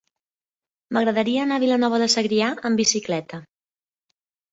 [0.95, 3.41] M'agradaria anar a Vilanova de Segrià amb bicicleta.